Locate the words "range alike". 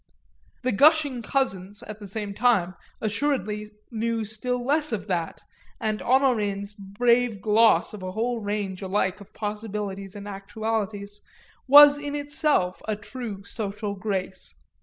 8.41-9.21